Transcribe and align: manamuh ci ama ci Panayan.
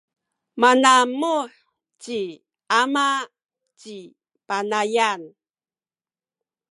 manamuh 0.61 1.47
ci 2.03 2.19
ama 2.79 3.07
ci 3.79 3.95
Panayan. 4.47 5.21